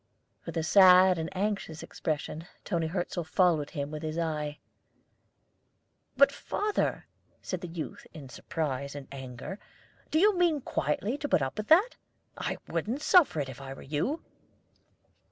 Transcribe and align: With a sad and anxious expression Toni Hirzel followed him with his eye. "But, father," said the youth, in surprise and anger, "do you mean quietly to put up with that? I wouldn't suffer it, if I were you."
With 0.47 0.57
a 0.57 0.63
sad 0.63 1.19
and 1.19 1.29
anxious 1.37 1.83
expression 1.83 2.47
Toni 2.65 2.87
Hirzel 2.87 3.23
followed 3.23 3.69
him 3.69 3.91
with 3.91 4.01
his 4.01 4.17
eye. 4.17 4.57
"But, 6.17 6.31
father," 6.31 7.05
said 7.43 7.61
the 7.61 7.67
youth, 7.67 8.07
in 8.11 8.27
surprise 8.27 8.95
and 8.95 9.07
anger, 9.11 9.59
"do 10.09 10.17
you 10.17 10.35
mean 10.35 10.61
quietly 10.61 11.19
to 11.19 11.29
put 11.29 11.43
up 11.43 11.55
with 11.55 11.67
that? 11.67 11.97
I 12.35 12.57
wouldn't 12.67 13.03
suffer 13.03 13.41
it, 13.41 13.47
if 13.49 13.61
I 13.61 13.75
were 13.75 13.83
you." 13.83 14.23